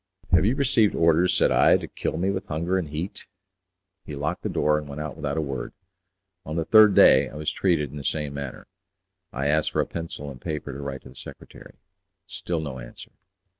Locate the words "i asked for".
9.31-9.79